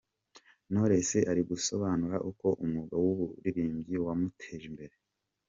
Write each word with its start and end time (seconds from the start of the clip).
Knowless 0.69 1.11
ari 1.31 1.41
gusobanura 1.49 2.17
uko 2.29 2.47
umwuga 2.63 2.95
w’uburirimbyi 3.03 3.95
wamuteje 4.05 4.65
imbere. 4.71 4.95